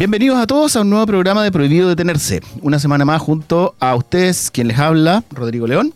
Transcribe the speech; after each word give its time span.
Bienvenidos 0.00 0.38
a 0.38 0.46
todos 0.46 0.76
a 0.76 0.80
un 0.80 0.88
nuevo 0.88 1.04
programa 1.04 1.44
de 1.44 1.52
Prohibido 1.52 1.86
Detenerse. 1.86 2.40
Una 2.62 2.78
semana 2.78 3.04
más 3.04 3.20
junto 3.20 3.74
a 3.80 3.94
ustedes, 3.94 4.50
quien 4.50 4.66
les 4.68 4.78
habla, 4.78 5.24
Rodrigo 5.30 5.66
León. 5.66 5.92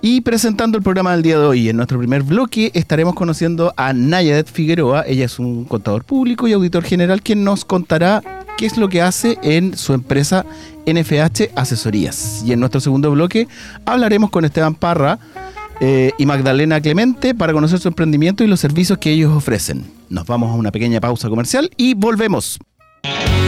Y 0.00 0.22
presentando 0.22 0.78
el 0.78 0.82
programa 0.82 1.12
del 1.12 1.20
día 1.20 1.38
de 1.38 1.44
hoy, 1.44 1.68
en 1.68 1.76
nuestro 1.76 1.98
primer 1.98 2.22
bloque 2.22 2.70
estaremos 2.72 3.14
conociendo 3.14 3.74
a 3.76 3.92
Nayadet 3.92 4.50
Figueroa. 4.50 5.04
Ella 5.06 5.26
es 5.26 5.38
un 5.38 5.66
contador 5.66 6.04
público 6.04 6.48
y 6.48 6.54
auditor 6.54 6.82
general 6.82 7.20
quien 7.20 7.44
nos 7.44 7.66
contará 7.66 8.22
qué 8.56 8.64
es 8.64 8.78
lo 8.78 8.88
que 8.88 9.02
hace 9.02 9.36
en 9.42 9.76
su 9.76 9.92
empresa 9.92 10.46
NFH 10.86 11.50
Asesorías. 11.54 12.42
Y 12.42 12.54
en 12.54 12.60
nuestro 12.60 12.80
segundo 12.80 13.10
bloque 13.10 13.48
hablaremos 13.84 14.30
con 14.30 14.46
Esteban 14.46 14.76
Parra 14.76 15.18
eh, 15.80 16.12
y 16.16 16.24
Magdalena 16.24 16.80
Clemente 16.80 17.34
para 17.34 17.52
conocer 17.52 17.80
su 17.80 17.88
emprendimiento 17.88 18.44
y 18.44 18.46
los 18.46 18.60
servicios 18.60 18.96
que 18.96 19.10
ellos 19.10 19.30
ofrecen. 19.30 19.84
Nos 20.08 20.26
vamos 20.26 20.52
a 20.52 20.54
una 20.54 20.72
pequeña 20.72 21.02
pausa 21.02 21.28
comercial 21.28 21.70
y 21.76 21.92
volvemos. 21.92 22.58
Thank 23.06 23.40
you. 23.40 23.45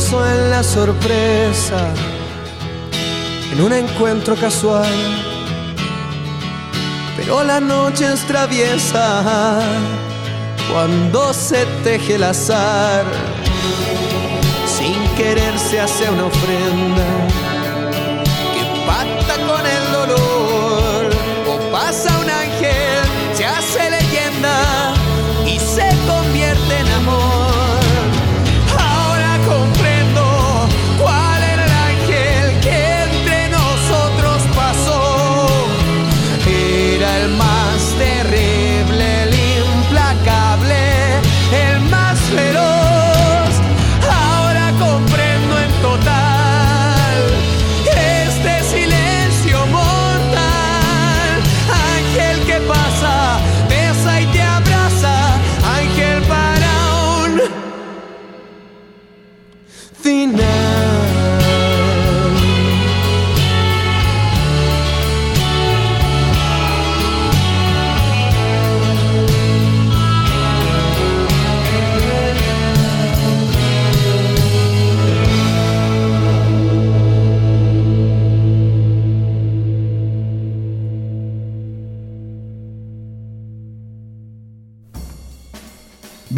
Sorpresa 0.00 1.94
en 3.52 3.60
un 3.60 3.72
encuentro 3.72 4.34
casual. 4.34 4.92
Pero 7.16 7.44
la 7.44 7.60
noche 7.60 8.12
es 8.12 8.26
traviesa 8.26 9.60
cuando 10.72 11.32
se 11.32 11.64
teje 11.84 12.16
el 12.16 12.24
azar. 12.24 13.04
Sin 14.66 15.00
querer 15.16 15.56
se 15.58 15.80
hace 15.80 16.10
una 16.10 16.24
ofrenda 16.24 17.43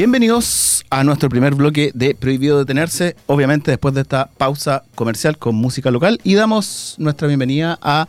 Bienvenidos 0.06 0.84
a 0.88 1.02
nuestro 1.02 1.28
primer 1.28 1.56
bloque 1.56 1.90
de 1.92 2.14
Prohibido 2.14 2.60
Detenerse, 2.60 3.16
obviamente 3.26 3.72
después 3.72 3.92
de 3.92 4.02
esta 4.02 4.30
pausa 4.38 4.84
comercial 4.94 5.36
con 5.36 5.56
música 5.56 5.90
local 5.90 6.20
y 6.22 6.36
damos 6.36 6.94
nuestra 6.98 7.26
bienvenida 7.26 7.76
a 7.82 8.06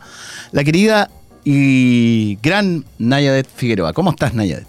la 0.52 0.62
querida 0.62 1.10
y 1.42 2.36
gran 2.40 2.84
Nayadet 2.98 3.48
Figueroa. 3.48 3.92
¿Cómo 3.94 4.10
estás, 4.12 4.32
Nayadet? 4.32 4.68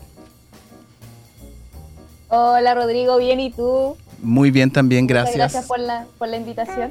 Hola, 2.30 2.74
Rodrigo, 2.74 3.20
bien, 3.20 3.40
¿y 3.40 3.52
tú? 3.52 3.96
Muy 4.24 4.50
bien 4.50 4.72
también, 4.72 5.06
gracias. 5.06 5.36
gracias 5.36 5.66
por 5.68 5.80
la, 5.80 6.08
por 6.18 6.30
la 6.30 6.38
invitación. 6.38 6.90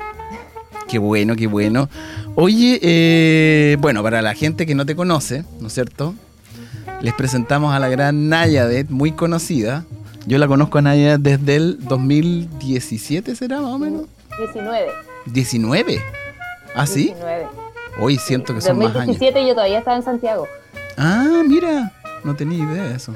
Qué 0.86 0.98
bueno, 1.00 1.34
qué 1.34 1.48
bueno. 1.48 1.88
Oye, 2.36 2.78
eh, 2.80 3.76
bueno, 3.80 4.04
para 4.04 4.22
la 4.22 4.34
gente 4.34 4.66
que 4.66 4.76
no 4.76 4.86
te 4.86 4.94
conoce, 4.94 5.42
¿no 5.58 5.66
es 5.66 5.74
cierto? 5.74 6.14
les 7.00 7.14
presentamos 7.14 7.74
a 7.74 7.78
la 7.78 7.88
gran 7.88 8.28
Nayadet, 8.28 8.90
muy 8.90 9.12
conocida. 9.12 9.84
Yo 10.28 10.36
la 10.36 10.46
conozco 10.46 10.76
a 10.76 10.82
Nayadet 10.82 11.22
desde 11.22 11.56
el 11.56 11.78
2017, 11.86 13.34
¿será 13.34 13.62
más 13.62 13.72
o 13.72 13.78
menos? 13.78 14.02
19. 14.38 14.88
¿19? 15.24 16.02
¿Ah, 16.74 16.86
sí? 16.86 17.04
19. 17.04 17.46
Hoy 17.98 18.18
siento 18.18 18.54
que 18.54 18.60
son 18.60 18.76
más 18.76 18.88
años. 18.88 19.06
2017 19.06 19.46
yo 19.48 19.54
todavía 19.54 19.78
estaba 19.78 19.96
en 19.96 20.02
Santiago. 20.02 20.46
Ah, 20.98 21.42
mira, 21.46 21.92
no 22.24 22.36
tenía 22.36 22.62
idea 22.62 22.84
de 22.84 22.96
eso. 22.96 23.14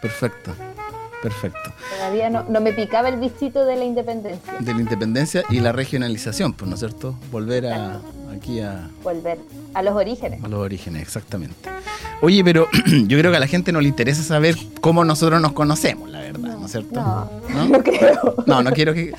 Perfecto, 0.00 0.54
perfecto. 1.22 1.70
Todavía 1.98 2.30
no, 2.30 2.44
no 2.44 2.62
me 2.62 2.72
picaba 2.72 3.10
el 3.10 3.20
bichito 3.20 3.66
de 3.66 3.76
la 3.76 3.84
independencia. 3.84 4.54
De 4.58 4.72
la 4.72 4.80
independencia 4.80 5.44
y 5.50 5.60
la 5.60 5.72
regionalización, 5.72 6.54
pues, 6.54 6.66
¿no 6.66 6.76
es 6.76 6.80
cierto? 6.80 7.14
Volver 7.30 7.66
a, 7.66 8.00
aquí 8.34 8.60
a, 8.60 8.88
Volver 9.02 9.38
a 9.74 9.82
los 9.82 9.94
orígenes. 9.94 10.42
a 10.42 10.48
los 10.48 10.60
orígenes, 10.60 11.02
exactamente. 11.02 11.68
Oye, 12.20 12.42
pero 12.44 12.66
yo 13.06 13.18
creo 13.18 13.30
que 13.30 13.36
a 13.36 13.40
la 13.40 13.46
gente 13.46 13.72
no 13.72 13.80
le 13.80 13.88
interesa 13.88 14.22
saber 14.22 14.56
cómo 14.80 15.04
nosotros 15.04 15.40
nos 15.40 15.52
conocemos, 15.52 16.10
la 16.10 16.20
verdad, 16.20 16.56
¿no 16.58 16.66
es 16.66 16.72
cierto? 16.72 17.00
No, 17.00 17.30
¿No? 17.48 17.68
no 17.68 17.82
creo. 17.82 18.34
No, 18.46 18.62
no 18.62 18.70
quiero 18.72 18.92
que... 18.94 19.12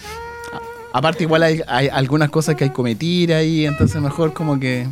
Aparte 0.92 1.24
igual 1.24 1.44
hay, 1.44 1.62
hay 1.68 1.88
algunas 1.88 2.30
cosas 2.30 2.56
que 2.56 2.64
hay 2.64 2.70
que 2.72 2.76
cometer 2.76 3.34
ahí, 3.34 3.66
entonces 3.66 4.02
mejor 4.02 4.34
como 4.34 4.60
que 4.60 4.88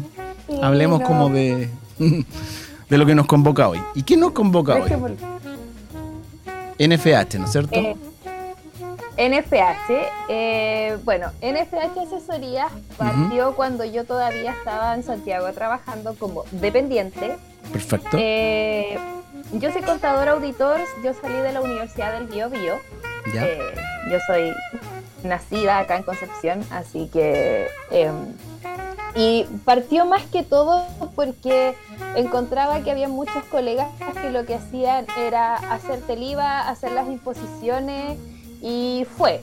Sí, 0.48 0.54
hablemos 0.62 1.02
no. 1.02 1.06
como 1.08 1.30
de, 1.30 1.70
de 2.90 2.98
lo 2.98 3.06
que 3.06 3.16
nos 3.16 3.26
convoca 3.26 3.68
hoy. 3.68 3.82
¿Y 3.96 4.04
quién 4.04 4.20
nos 4.22 4.32
convoca 4.32 4.76
hoy? 4.76 4.90
NFH, 6.80 7.40
¿no 7.40 7.46
es 7.46 7.52
cierto? 7.52 7.76
Eh, 7.76 7.96
NFH, 9.18 9.92
eh, 10.30 10.98
bueno, 11.04 11.32
NFH 11.42 12.00
Asesorías 12.06 12.72
partió 12.98 13.56
cuando 13.56 13.84
yo 13.84 14.06
todavía 14.06 14.52
estaba 14.52 14.94
en 14.94 15.04
Santiago 15.04 15.52
trabajando 15.54 16.14
como 16.14 16.44
dependiente. 16.52 17.36
Perfecto. 17.72 18.18
Eh, 18.20 18.98
yo 19.54 19.72
soy 19.72 19.82
contador 19.82 20.28
auditor, 20.30 20.80
yo 21.04 21.14
salí 21.14 21.36
de 21.36 21.54
la 21.54 21.62
Universidad 21.62 22.14
del 22.14 22.28
Bio 22.28 22.50
Bio. 22.50 22.76
ya. 23.34 23.46
Eh, 23.46 23.60
yo 24.10 24.18
soy 24.28 24.54
nacida 25.24 25.80
acá 25.80 25.98
en 25.98 26.04
Concepción, 26.04 26.64
así 26.72 27.10
que... 27.12 27.68
eh, 27.92 28.12
y 29.16 29.46
partió 29.66 30.06
más 30.06 30.22
que 30.28 30.44
todo 30.44 30.86
porque 31.16 31.74
encontraba 32.16 32.82
que 32.82 32.92
había 32.92 33.08
muchos 33.08 33.44
colegas 33.46 33.88
que 34.22 34.30
lo 34.30 34.46
que 34.46 34.54
hacían 34.54 35.08
era 35.18 35.56
hacerte 35.56 36.14
el 36.14 36.22
IVA, 36.22 36.70
hacer 36.70 36.92
las 36.92 37.08
imposiciones 37.08 38.20
y 38.62 39.08
fue. 39.18 39.42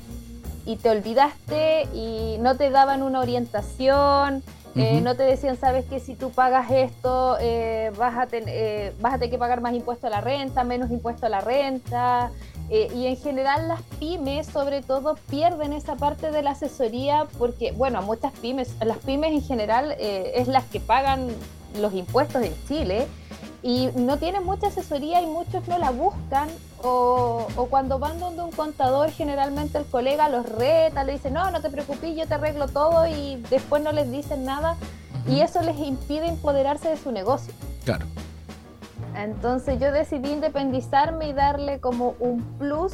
Y 0.64 0.76
te 0.76 0.90
olvidaste 0.90 1.88
y 1.92 2.36
no 2.38 2.56
te 2.56 2.70
daban 2.70 3.02
una 3.02 3.20
orientación, 3.20 4.44
eh, 4.76 5.00
no 5.00 5.14
te 5.16 5.22
decían, 5.22 5.56
sabes 5.56 5.84
que 5.84 6.00
si 6.00 6.14
tú 6.14 6.30
pagas 6.30 6.70
esto, 6.70 7.36
eh, 7.40 7.92
vas, 7.96 8.16
a 8.18 8.26
ten- 8.26 8.44
eh, 8.48 8.92
vas 9.00 9.14
a 9.14 9.18
tener 9.18 9.30
que 9.30 9.38
pagar 9.38 9.60
más 9.60 9.72
impuesto 9.74 10.06
a 10.06 10.10
la 10.10 10.20
renta, 10.20 10.64
menos 10.64 10.90
impuesto 10.90 11.26
a 11.26 11.28
la 11.28 11.40
renta. 11.40 12.30
Eh, 12.70 12.88
y 12.94 13.06
en 13.06 13.16
general 13.16 13.68
las 13.68 13.82
pymes 14.00 14.46
sobre 14.46 14.80
todo 14.80 15.16
pierden 15.28 15.74
esa 15.74 15.96
parte 15.96 16.30
de 16.30 16.42
la 16.42 16.52
asesoría 16.52 17.26
porque, 17.38 17.72
bueno, 17.72 17.98
a 17.98 18.00
muchas 18.00 18.32
pymes, 18.32 18.74
las 18.82 18.96
pymes 18.98 19.32
en 19.32 19.42
general 19.42 19.94
eh, 19.98 20.32
es 20.36 20.48
las 20.48 20.64
que 20.64 20.80
pagan 20.80 21.28
los 21.78 21.92
impuestos 21.92 22.42
en 22.42 22.54
Chile 22.66 23.06
y 23.64 23.88
no 23.96 24.18
tienen 24.18 24.44
mucha 24.44 24.66
asesoría 24.66 25.22
y 25.22 25.26
muchos 25.26 25.66
no 25.68 25.78
la 25.78 25.90
buscan 25.90 26.50
o, 26.82 27.46
o 27.56 27.66
cuando 27.66 27.98
van 27.98 28.20
donde 28.20 28.42
un 28.42 28.50
contador 28.50 29.10
generalmente 29.10 29.78
el 29.78 29.86
colega 29.86 30.28
los 30.28 30.46
reta, 30.46 31.02
le 31.02 31.12
dice 31.12 31.30
no, 31.30 31.50
no 31.50 31.62
te 31.62 31.70
preocupes, 31.70 32.14
yo 32.14 32.26
te 32.28 32.34
arreglo 32.34 32.68
todo 32.68 33.06
y 33.06 33.42
después 33.48 33.82
no 33.82 33.90
les 33.90 34.10
dicen 34.10 34.44
nada 34.44 34.76
y 35.26 35.40
eso 35.40 35.62
les 35.62 35.78
impide 35.78 36.28
empoderarse 36.28 36.90
de 36.90 36.98
su 36.98 37.10
negocio. 37.10 37.54
Claro. 37.86 38.04
Entonces 39.16 39.80
yo 39.80 39.92
decidí 39.92 40.30
independizarme 40.30 41.28
y 41.28 41.32
darle 41.32 41.80
como 41.80 42.16
un 42.20 42.42
plus 42.58 42.92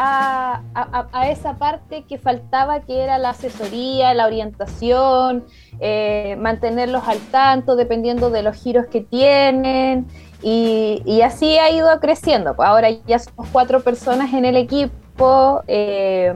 a, 0.00 1.28
esa 1.30 1.54
parte 1.54 2.04
que 2.04 2.18
faltaba, 2.18 2.80
que 2.80 3.02
era 3.02 3.18
la 3.18 3.30
asesoría, 3.30 4.14
la 4.14 4.26
orientación, 4.26 5.44
eh, 5.80 6.36
mantenerlos 6.38 7.06
al 7.08 7.18
tanto 7.18 7.74
dependiendo 7.74 8.30
de 8.30 8.42
los 8.42 8.56
giros 8.56 8.86
que 8.86 9.00
tienen. 9.00 10.06
Y, 10.40 11.20
así 11.22 11.58
ha 11.58 11.70
ido 11.70 11.88
creciendo. 12.00 12.54
Pues 12.54 12.68
Ahora 12.68 12.90
ya 13.06 13.18
somos 13.18 13.48
cuatro 13.50 13.80
personas 13.80 14.32
en 14.32 14.44
el 14.44 14.56
equipo. 14.56 15.62
eh, 15.66 16.32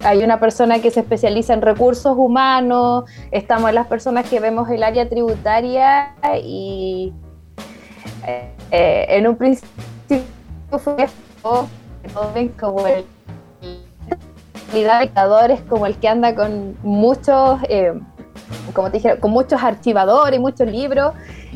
hay 0.00 0.22
una 0.22 0.40
persona 0.40 0.80
que 0.80 0.90
se 0.90 1.00
especializa 1.00 1.54
en 1.54 1.62
recursos 1.62 2.16
humanos. 2.16 3.04
Estamos 3.30 3.72
las 3.72 3.86
personas 3.86 4.28
que 4.28 4.40
vemos 4.40 4.68
el 4.68 4.82
área 4.82 5.08
tributaria 5.08 6.14
y 6.42 7.12
eh, 8.26 9.06
en 9.08 9.26
un 9.28 9.36
principio 9.36 9.68
fue 10.78 11.08
como 12.12 12.32
como 12.58 12.86
el 12.86 13.04
indicadores 14.74 15.60
como 15.68 15.86
el 15.86 15.96
que 15.96 16.08
anda 16.08 16.34
con 16.34 16.76
muchos 16.82 17.60
eh, 17.68 17.92
como 18.72 18.90
te 18.90 18.98
dije 18.98 19.18
con 19.18 19.30
muchos 19.30 19.62
archivadores 19.62 20.40
muchos 20.40 20.68
libros 20.68 21.12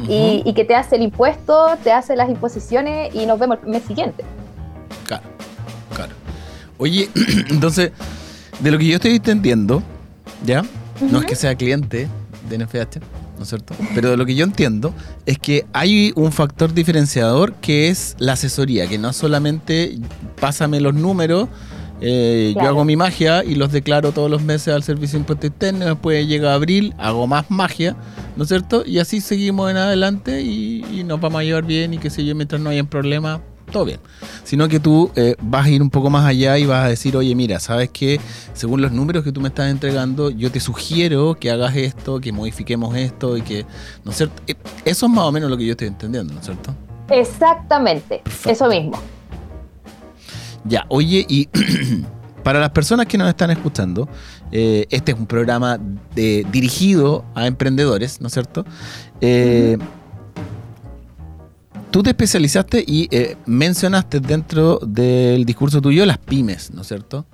y, 0.08 0.43
y 0.44 0.55
que 0.55 0.64
te 0.64 0.75
hace 0.75 0.97
el 0.97 1.02
impuesto 1.02 1.76
te 1.82 1.93
hace 1.93 2.17
las 2.17 2.31
imposiciones 2.31 3.14
y 3.14 3.26
nos 3.26 3.38
vemos 3.38 3.58
el 3.62 3.69
mes 3.69 3.82
siguiente 3.82 4.25
Claro, 5.11 5.25
claro. 5.94 6.12
Oye, 6.79 7.11
entonces, 7.49 7.93
de 8.61 8.70
lo 8.70 8.79
que 8.79 8.87
yo 8.87 8.96
estoy 8.96 9.17
entendiendo, 9.17 9.82
¿ya? 10.44 10.62
No 11.00 11.20
es 11.20 11.26
que 11.26 11.35
sea 11.35 11.55
cliente 11.55 12.08
de 12.49 12.58
NFH, 12.58 13.00
¿no 13.41 13.45
es 13.45 13.49
cierto? 13.49 13.75
Pero 13.95 14.19
lo 14.19 14.27
que 14.27 14.35
yo 14.35 14.45
entiendo 14.45 14.93
es 15.25 15.39
que 15.39 15.65
hay 15.73 16.13
un 16.15 16.31
factor 16.31 16.75
diferenciador 16.75 17.55
que 17.55 17.89
es 17.89 18.15
la 18.19 18.35
asesoría, 18.35 18.87
que 18.87 18.99
no 18.99 19.15
solamente 19.15 19.99
pásame 20.39 20.79
los 20.79 20.93
números, 20.93 21.49
eh, 22.03 22.53
yo 22.55 22.69
hago 22.69 22.85
mi 22.85 22.97
magia 22.97 23.43
y 23.43 23.55
los 23.55 23.73
declaro 23.73 24.13
todos 24.13 24.31
los 24.31 24.43
meses 24.43 24.75
al 24.75 24.83
servicio 24.83 25.15
de 25.19 25.21
impuesto 25.21 25.47
interno, 25.47 25.87
después 25.87 26.29
llega 26.29 26.53
abril, 26.53 26.93
hago 26.99 27.27
más 27.27 27.51
magia, 27.51 27.97
¿no 28.37 28.43
es 28.43 28.51
cierto? 28.51 28.85
Y 28.85 28.99
así 28.99 29.23
seguimos 29.23 29.71
en 29.71 29.79
adelante 29.79 30.43
y, 30.43 30.85
y 30.93 31.03
nos 31.05 31.19
vamos 31.19 31.41
a 31.41 31.45
llevar 31.45 31.65
bien 31.65 31.95
y 31.95 31.99
qué 31.99 32.11
sé 32.11 32.27
yo, 32.27 32.35
mientras 32.35 32.61
no 32.61 32.69
hayan 32.69 32.89
problemas, 32.89 33.41
todo 33.70 33.84
bien. 33.84 34.00
Sino 34.44 34.69
que 34.69 34.81
tú 34.81 35.11
eh, 35.17 35.34
vas 35.40 35.67
a 35.67 35.70
ir 35.70 35.81
un 35.82 35.90
poco 35.90 36.11
más 36.11 36.26
allá 36.26 36.58
y 36.58 36.67
vas 36.67 36.84
a 36.84 36.88
decir, 36.88 37.17
oye, 37.17 37.34
mira, 37.34 37.61
¿sabes 37.61 37.90
qué? 37.93 38.20
Según 38.52 38.82
los 38.82 38.93
números 38.93 39.25
que 39.25 39.32
tú 39.32 39.40
me 39.40 39.49
estás 39.49 39.70
entregando, 39.70 40.31
yo 40.31 40.50
te 40.50 40.61
sugiero 40.61 41.34
que 41.38 41.50
hagas 41.50 41.76
esto, 41.76 42.20
que 42.20 42.32
modifiquemos 42.32 42.94
esto 42.96 43.37
y 43.37 43.43
que, 43.43 43.64
¿no 44.05 44.11
es 44.11 44.17
cierto? 44.19 44.43
Eh, 44.46 44.55
Eso 44.84 45.06
es 45.06 45.12
más 45.12 45.25
o 45.25 45.32
menos 45.32 45.48
lo 45.50 45.56
que 45.56 45.65
yo 45.67 45.72
estoy 45.72 45.89
entendiendo, 45.89 46.32
¿no 46.34 46.41
es 46.41 46.46
cierto? 46.46 46.74
exactamente 47.08 48.20
Perfecto. 48.24 48.50
eso 48.50 48.69
mismo 48.69 48.98
Ya, 50.65 50.84
oye, 50.89 51.24
y 51.29 51.48
para 52.44 52.60
las 52.60 52.70
personas 52.70 53.06
que 53.06 53.19
nos 53.19 53.29
están 53.29 53.50
escuchando, 53.50 54.08
eh, 54.53 54.86
este 54.91 55.12
es 55.12 55.19
un 55.19 55.27
programa 55.27 55.79
de- 56.15 56.46
dirigido 56.53 57.24
a 57.34 57.46
emprendedores, 57.46 58.20
¿no 58.20 58.27
es 58.29 58.32
cierto? 58.32 58.65
Eh, 59.20 59.77
Tú 61.91 62.03
te 62.03 62.11
especializaste 62.11 62.85
y 62.87 63.09
eh, 63.11 63.37
mencionaste 63.47 64.20
dentro 64.20 64.79
del 64.81 65.44
discurso 65.44 65.81
tuyo 65.81 66.06
las 66.06 66.19
pymes, 66.19 66.70
¿no 66.73 66.82
es 66.82 66.89
cierto? 66.89 67.25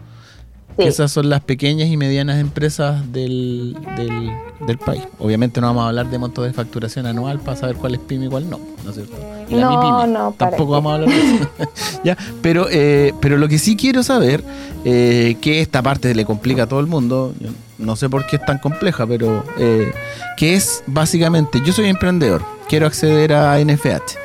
Sí. 0.79 0.85
Esas 0.85 1.11
son 1.13 1.31
las 1.31 1.41
pequeñas 1.41 1.89
y 1.89 1.97
medianas 1.97 2.39
empresas 2.39 3.11
del, 3.13 3.77
del, 3.97 4.31
del 4.67 4.79
país. 4.79 5.03
Obviamente 5.19 5.61
no 5.61 5.69
vamos 5.69 5.85
a 5.85 5.89
hablar 5.89 6.11
de 6.11 6.19
monto 6.19 6.43
de 6.43 6.53
facturación 6.53 7.07
anual 7.07 7.39
para 7.41 7.57
saber 7.57 7.77
cuál 7.77 7.95
es 7.95 8.01
pyme 8.01 8.27
y 8.27 8.29
cuál 8.29 8.49
no, 8.51 8.61
¿no 8.85 8.91
es 8.91 8.97
cierto? 8.97 9.15
Y 9.49 9.55
la 9.55 9.61
No, 9.71 9.71
MIPYME. 9.71 10.13
no, 10.13 10.33
¿para 10.33 10.51
Tampoco 10.53 10.73
vamos 10.73 10.91
a 10.93 10.95
hablar 10.97 11.11
de 11.11 11.19
eso. 11.37 11.49
ya, 12.05 12.17
pero, 12.43 12.67
eh, 12.71 13.13
pero 13.21 13.39
lo 13.39 13.49
que 13.49 13.59
sí 13.59 13.75
quiero 13.77 14.03
saber, 14.03 14.43
eh, 14.85 15.37
que 15.41 15.61
esta 15.63 15.83
parte 15.83 16.15
le 16.15 16.25
complica 16.27 16.65
a 16.65 16.67
todo 16.67 16.81
el 16.81 16.87
mundo, 16.87 17.35
yo 17.41 17.49
no 17.79 17.97
sé 17.97 18.09
por 18.11 18.27
qué 18.27 18.37
es 18.37 18.45
tan 18.45 18.59
compleja, 18.59 19.07
pero 19.07 19.45
eh, 19.59 19.93
que 20.37 20.55
es 20.55 20.83
básicamente, 20.87 21.61
yo 21.65 21.73
soy 21.73 21.87
emprendedor, 21.89 22.43
quiero 22.69 22.87
acceder 22.87 23.33
a 23.33 23.59
NFH. 23.59 24.17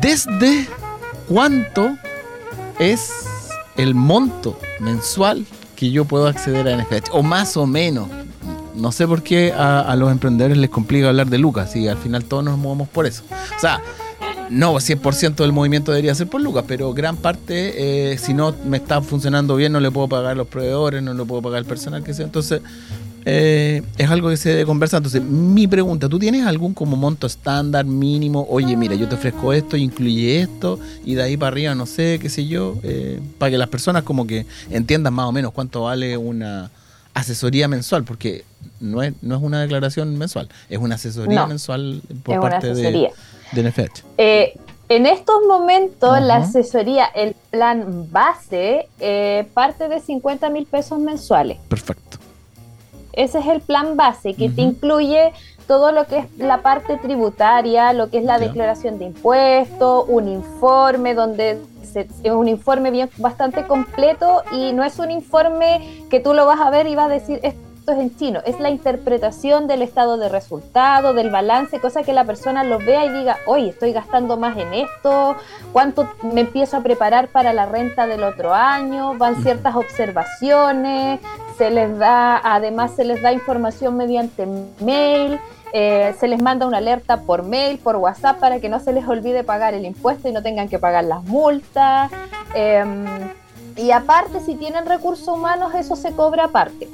¿Desde 0.00 0.68
cuánto 1.26 1.96
es 2.78 3.10
el 3.76 3.94
monto 3.94 4.58
mensual 4.78 5.46
que 5.74 5.90
yo 5.90 6.04
puedo 6.04 6.26
acceder 6.26 6.68
a 6.68 6.76
NFH? 6.76 7.10
O 7.12 7.22
más 7.22 7.56
o 7.56 7.66
menos. 7.66 8.08
No 8.74 8.92
sé 8.92 9.06
por 9.06 9.22
qué 9.22 9.52
a, 9.52 9.96
los 9.96 10.12
emprendedores 10.12 10.58
les 10.58 10.68
complica 10.68 11.08
hablar 11.08 11.28
de 11.28 11.38
lucas 11.38 11.74
y 11.76 11.88
al 11.88 11.96
final 11.96 12.24
todos 12.24 12.44
nos 12.44 12.58
movemos 12.58 12.88
por 12.88 13.06
eso. 13.06 13.22
O 13.56 13.60
sea, 13.60 13.80
no, 14.50 14.74
100% 14.74 15.36
del 15.36 15.52
movimiento 15.52 15.92
debería 15.92 16.14
ser 16.14 16.28
por 16.28 16.42
lucas, 16.42 16.64
pero 16.68 16.92
gran 16.92 17.16
parte, 17.16 18.12
eh, 18.12 18.18
si 18.18 18.34
no 18.34 18.54
me 18.66 18.76
está 18.76 19.00
funcionando 19.00 19.56
bien, 19.56 19.72
no 19.72 19.80
le 19.80 19.90
puedo 19.90 20.08
pagar 20.08 20.32
a 20.32 20.34
los 20.34 20.46
proveedores, 20.46 21.02
no 21.02 21.14
le 21.14 21.24
puedo 21.24 21.40
pagar 21.40 21.58
al 21.58 21.64
personal 21.64 22.04
que 22.04 22.12
sea. 22.12 22.26
Entonces, 22.26 22.60
eh, 23.28 23.82
es 23.98 24.08
algo 24.08 24.28
que 24.30 24.36
se 24.36 24.50
debe 24.50 24.64
conversar. 24.64 24.98
Entonces, 24.98 25.20
mi 25.20 25.66
pregunta, 25.66 26.08
¿tú 26.08 26.18
tienes 26.18 26.46
algún 26.46 26.72
como 26.72 26.96
monto 26.96 27.26
estándar 27.26 27.84
mínimo? 27.84 28.46
Oye, 28.48 28.76
mira, 28.76 28.94
yo 28.94 29.08
te 29.08 29.16
ofrezco 29.16 29.52
esto, 29.52 29.76
incluye 29.76 30.40
esto, 30.40 30.78
y 31.04 31.14
de 31.16 31.22
ahí 31.24 31.36
para 31.36 31.48
arriba, 31.48 31.74
no 31.74 31.86
sé, 31.86 32.18
qué 32.22 32.28
sé 32.30 32.46
yo, 32.46 32.76
eh, 32.84 33.20
para 33.38 33.50
que 33.50 33.58
las 33.58 33.68
personas 33.68 34.04
como 34.04 34.26
que 34.26 34.46
entiendan 34.70 35.12
más 35.12 35.26
o 35.26 35.32
menos 35.32 35.52
cuánto 35.52 35.82
vale 35.82 36.16
una 36.16 36.70
asesoría 37.14 37.66
mensual, 37.66 38.04
porque 38.04 38.44
no 38.78 39.02
es, 39.02 39.12
no 39.22 39.36
es 39.36 39.42
una 39.42 39.60
declaración 39.60 40.16
mensual, 40.16 40.48
es 40.68 40.78
una 40.78 40.94
asesoría 40.94 41.40
No, 41.40 41.46
mensual 41.48 42.02
por 42.22 42.40
parte 42.40 42.74
de, 42.74 43.10
de 43.52 43.62
NFH. 43.62 44.04
Eh, 44.18 44.54
En 44.88 45.04
estos 45.04 45.34
momentos, 45.48 46.20
la 46.22 46.36
asesoría, 46.36 47.06
el 47.06 47.34
plan 47.50 48.06
base, 48.12 48.86
eh, 49.00 49.44
parte 49.52 49.88
de 49.88 49.98
50 50.00 50.48
mil 50.50 50.64
pesos 50.66 51.00
mensuales. 51.00 51.58
Perfecto. 51.68 52.05
Ese 53.16 53.38
es 53.38 53.46
el 53.46 53.60
plan 53.60 53.96
base, 53.96 54.34
que 54.34 54.48
te 54.48 54.62
incluye 54.62 55.32
todo 55.66 55.90
lo 55.90 56.06
que 56.06 56.18
es 56.18 56.38
la 56.38 56.58
parte 56.58 56.96
tributaria, 56.98 57.92
lo 57.92 58.08
que 58.10 58.18
es 58.18 58.24
la 58.24 58.38
declaración 58.38 58.98
de 58.98 59.06
impuestos, 59.06 60.04
un 60.08 60.28
informe 60.28 61.14
donde 61.14 61.58
es 61.94 62.30
un 62.30 62.46
informe 62.46 62.90
bien 62.90 63.10
bastante 63.16 63.66
completo 63.66 64.42
y 64.52 64.72
no 64.72 64.84
es 64.84 64.98
un 64.98 65.10
informe 65.10 66.04
que 66.10 66.20
tú 66.20 66.34
lo 66.34 66.44
vas 66.44 66.60
a 66.60 66.70
ver 66.70 66.86
y 66.86 66.94
vas 66.94 67.06
a 67.06 67.14
decir 67.14 67.40
esto 67.86 68.00
es 68.00 68.04
en 68.04 68.16
chino, 68.16 68.40
es 68.44 68.58
la 68.58 68.70
interpretación 68.70 69.68
del 69.68 69.80
estado 69.80 70.16
de 70.16 70.28
resultado, 70.28 71.14
del 71.14 71.30
balance, 71.30 71.78
cosa 71.78 72.02
que 72.02 72.12
la 72.12 72.24
persona 72.24 72.64
lo 72.64 72.78
vea 72.80 73.04
y 73.04 73.10
diga, 73.10 73.36
oye, 73.46 73.68
estoy 73.68 73.92
gastando 73.92 74.36
más 74.36 74.56
en 74.56 74.74
esto, 74.74 75.36
cuánto 75.72 76.08
me 76.34 76.40
empiezo 76.40 76.78
a 76.78 76.80
preparar 76.80 77.28
para 77.28 77.52
la 77.52 77.64
renta 77.64 78.08
del 78.08 78.24
otro 78.24 78.52
año, 78.52 79.14
van 79.14 79.40
ciertas 79.40 79.76
observaciones, 79.76 81.20
se 81.56 81.70
les 81.70 81.96
da, 81.96 82.40
además 82.42 82.90
se 82.96 83.04
les 83.04 83.22
da 83.22 83.32
información 83.32 83.96
mediante 83.96 84.48
mail. 84.80 85.38
Eh, 85.72 86.14
se 86.18 86.26
les 86.26 86.40
manda 86.40 86.66
una 86.66 86.78
alerta 86.78 87.20
por 87.22 87.42
mail, 87.42 87.78
por 87.78 87.96
WhatsApp, 87.96 88.38
para 88.38 88.60
que 88.60 88.68
no 88.68 88.80
se 88.80 88.92
les 88.92 89.06
olvide 89.06 89.44
pagar 89.44 89.74
el 89.74 89.84
impuesto 89.84 90.28
y 90.28 90.32
no 90.32 90.42
tengan 90.42 90.68
que 90.68 90.78
pagar 90.78 91.04
las 91.04 91.22
multas. 91.24 92.10
Em, 92.54 93.04
y 93.76 93.90
aparte, 93.90 94.40
si 94.40 94.54
tienen 94.54 94.86
recursos 94.86 95.28
humanos, 95.28 95.74
eso 95.74 95.94
se 95.94 96.12
cobra 96.12 96.44
aparte. 96.44 96.88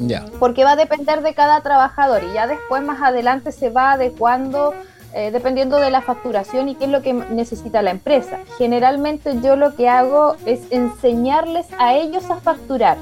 Ya. 0.00 0.24
Porque 0.38 0.64
va 0.64 0.72
a 0.72 0.76
depender 0.76 1.22
de 1.22 1.34
cada 1.34 1.60
trabajador 1.60 2.22
y 2.24 2.34
ya 2.34 2.46
después, 2.46 2.82
más 2.82 3.00
adelante, 3.02 3.52
se 3.52 3.70
va 3.70 3.92
adecuando 3.92 4.74
eh, 5.12 5.30
dependiendo 5.32 5.78
de 5.78 5.90
la 5.90 6.02
facturación 6.02 6.68
y 6.68 6.76
qué 6.76 6.84
es 6.84 6.90
lo 6.90 7.02
que 7.02 7.12
necesita 7.12 7.82
la 7.82 7.90
empresa. 7.90 8.38
Generalmente 8.58 9.40
yo 9.42 9.56
lo 9.56 9.74
que 9.74 9.88
hago 9.88 10.36
es 10.46 10.60
enseñarles 10.70 11.66
a 11.78 11.94
ellos 11.96 12.30
a 12.30 12.36
facturar. 12.36 12.96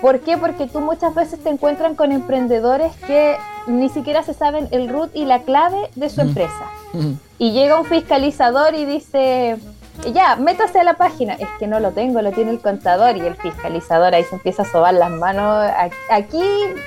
¿Por 0.00 0.20
qué? 0.20 0.36
Porque 0.36 0.66
tú 0.66 0.80
muchas 0.80 1.14
veces 1.14 1.42
te 1.42 1.48
encuentran 1.48 1.94
con 1.94 2.10
emprendedores 2.10 2.94
que 3.06 3.36
ni 3.68 3.88
siquiera 3.88 4.22
se 4.24 4.34
saben 4.34 4.68
el 4.72 4.88
root 4.88 5.14
y 5.14 5.24
la 5.24 5.42
clave 5.42 5.90
de 5.94 6.10
su 6.10 6.20
empresa. 6.20 6.66
Y 7.38 7.52
llega 7.52 7.78
un 7.78 7.86
fiscalizador 7.86 8.74
y 8.74 8.84
dice, 8.84 9.56
ya, 10.12 10.36
métase 10.36 10.80
a 10.80 10.84
la 10.84 10.94
página. 10.94 11.34
Es 11.34 11.48
que 11.58 11.66
no 11.66 11.80
lo 11.80 11.92
tengo, 11.92 12.22
lo 12.22 12.32
tiene 12.32 12.50
el 12.50 12.60
contador 12.60 13.16
y 13.16 13.20
el 13.20 13.36
fiscalizador 13.36 14.14
ahí 14.14 14.24
se 14.24 14.36
empieza 14.36 14.62
a 14.62 14.64
sobar 14.64 14.94
las 14.94 15.10
manos. 15.10 15.70
Aquí 16.10 16.42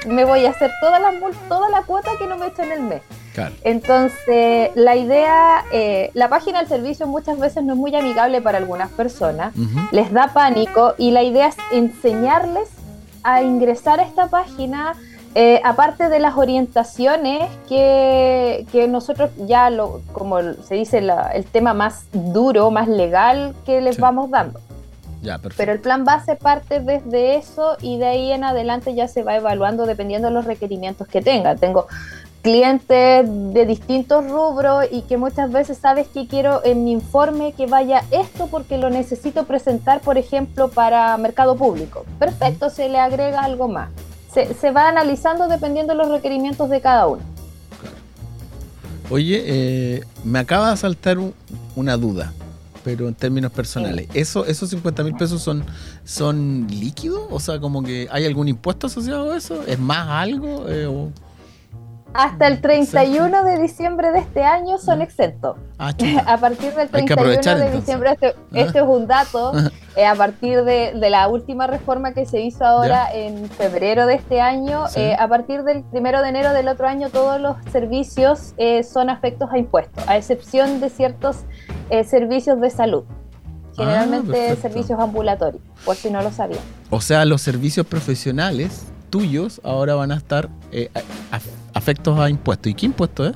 me 0.08 0.26
voy 0.26 0.46
a 0.46 0.52
hacer 0.52 0.72
toda 0.82 1.00
la, 1.00 1.14
toda 1.48 1.70
la 1.70 1.84
cuota 1.84 2.12
que 2.18 2.28
no 2.28 2.38
me 2.38 2.48
echo 2.48 2.64
en 2.64 2.72
el 2.72 2.82
mes. 2.82 3.02
Entonces, 3.64 4.72
la 4.76 4.96
idea, 4.96 5.64
eh, 5.72 6.12
la 6.14 6.28
página 6.30 6.60
del 6.60 6.68
servicio 6.68 7.08
muchas 7.08 7.40
veces 7.40 7.64
no 7.64 7.74
es 7.74 7.80
muy 7.80 7.96
amigable 7.96 8.42
para 8.42 8.58
algunas 8.58 8.90
personas, 8.90 9.54
les 9.92 10.12
da 10.12 10.34
pánico 10.34 10.94
y 10.98 11.12
la 11.12 11.24
idea 11.24 11.48
es 11.48 11.56
enseñarles 11.72 12.70
a 13.24 13.42
ingresar 13.42 14.00
a 14.00 14.04
esta 14.04 14.28
página 14.28 14.94
eh, 15.36 15.62
aparte 15.64 16.10
de 16.10 16.20
las 16.20 16.36
orientaciones 16.38 17.50
que, 17.68 18.88
nosotros 18.90 19.30
ya, 19.46 19.70
lo, 19.70 20.02
como 20.12 20.42
se 20.64 20.76
dice, 20.76 20.98
el 21.34 21.46
tema 21.46 21.74
más 21.74 22.06
duro, 22.12 22.72
más 22.72 22.88
legal 22.88 23.54
que 23.66 23.82
les 23.82 24.00
vamos 24.00 24.32
dando. 24.32 24.60
Pero 25.58 25.74
el 25.74 25.80
plan 25.80 26.06
base 26.06 26.36
parte 26.36 26.80
desde 26.80 27.36
eso 27.36 27.78
y 27.82 27.98
de 27.98 28.06
ahí 28.06 28.32
en 28.32 28.44
adelante 28.44 28.96
ya 28.96 29.08
se 29.08 29.22
va 29.22 29.36
evaluando 29.36 29.86
dependiendo 29.86 30.30
de 30.30 30.34
los 30.34 30.46
requerimientos 30.46 31.08
que 31.08 31.22
tenga. 31.22 31.56
Tengo 31.56 31.88
clientes 32.42 33.26
de 33.28 33.66
distintos 33.66 34.30
rubros 34.30 34.86
y 34.90 35.02
que 35.02 35.18
muchas 35.18 35.52
veces 35.52 35.78
sabes 35.78 36.08
que 36.08 36.26
quiero 36.26 36.64
en 36.64 36.86
mi 36.86 36.94
informe 36.94 37.52
que 37.52 37.66
vaya 37.66 38.04
esto 38.12 38.48
porque 38.48 38.78
lo 38.78 38.90
necesito 38.90 39.44
presentar, 39.44 40.00
por 40.00 40.18
ejemplo, 40.18 40.70
para 40.70 41.18
mercado 41.18 41.58
público. 41.58 42.06
Perfecto, 42.18 42.70
se 42.70 42.88
le 42.88 42.98
agrega 42.98 43.42
algo 43.42 43.68
más 43.68 43.90
se, 44.34 44.72
va 44.72 44.88
analizando 44.88 45.48
dependiendo 45.48 45.94
de 45.94 46.00
los 46.00 46.10
requerimientos 46.10 46.70
de 46.70 46.82
cada 46.82 47.08
uno. 47.08 47.22
Oye, 49.10 49.44
eh, 49.46 50.04
me 50.24 50.40
acaba 50.40 50.70
de 50.70 50.78
saltar 50.78 51.18
una 51.76 51.98
duda, 51.98 52.32
pero 52.84 53.08
en 53.08 53.16
términos 53.16 53.52
personales. 53.52 54.08
¿Eso, 54.14 54.46
¿Esos 54.46 54.70
50 54.70 55.04
mil 55.04 55.16
pesos 55.16 55.42
son, 55.42 55.66
son 56.06 56.68
líquidos? 56.70 57.24
O 57.32 57.40
sea, 57.40 57.60
como 57.60 57.82
que 57.82 58.08
hay 58.12 58.26
algún 58.26 58.48
impuesto 58.48 58.86
asociado 58.86 59.32
a 59.32 59.38
eso? 59.38 59.64
¿Es 59.66 59.80
más 59.80 60.08
algo? 60.08 60.66
Eh, 60.70 60.88
hasta 62.14 62.48
el 62.48 62.62
31 62.62 63.44
de 63.44 63.60
diciembre 63.60 64.12
de 64.12 64.20
este 64.20 64.44
año 64.44 64.78
son 64.78 65.02
exentos. 65.02 65.58
Ah, 65.78 65.94
a 66.26 66.38
partir 66.38 66.74
del 66.74 66.90
31 66.90 67.56
de 67.56 67.72
diciembre, 67.72 68.12
este, 68.12 68.36
este, 68.54 68.80
es 68.80 68.86
un 68.86 69.08
dato, 69.08 69.54
eh, 69.96 70.06
a 70.06 70.16
partir 70.16 70.64
de, 70.64 70.94
la 71.10 71.28
última 71.28 71.68
reforma 71.68 72.14
que 72.14 72.26
se 72.26 72.42
hizo 72.42 72.66
ahora 72.66 73.14
en 73.14 73.50
febrero 73.50 74.06
de 74.06 74.16
este 74.16 74.42
año, 74.42 74.86
eh, 74.96 75.16
a 75.18 75.28
partir 75.28 75.64
del 75.64 75.84
1 75.92 76.22
de 76.22 76.30
enero 76.30 76.54
del 76.54 76.68
otro 76.68 76.88
año 76.88 77.10
todos 77.10 77.40
los 77.40 77.56
servicios 77.72 78.54
eh, 78.58 78.84
son 78.84 79.10
afectos 79.10 79.50
a 79.52 79.58
impuestos, 79.58 80.04
a 80.08 80.18
excepción 80.18 80.80
de 80.80 80.90
ciertos 80.90 81.38
servicios 82.06 82.62
de 82.62 82.70
salud. 82.70 83.04
Generalmente 83.76 84.52
ah, 84.52 84.56
servicios 84.62 85.00
ambulatorios, 85.00 85.64
por 85.86 85.96
si 85.96 86.12
no 86.12 86.22
lo 86.22 86.32
sabían. 86.32 86.62
O 86.90 87.02
sea, 87.02 87.24
los 87.26 87.42
servicios 87.42 87.88
profesionales 87.88 88.88
tuyos 89.10 89.60
ahora 89.64 89.96
van 89.96 90.12
a 90.12 90.16
estar 90.16 90.50
eh, 90.72 90.90
afectos 91.80 92.20
a 92.20 92.30
impuestos. 92.30 92.72
¿Y 92.72 92.76
qué 92.76 92.86
impuesto 92.86 93.26
es? 93.26 93.34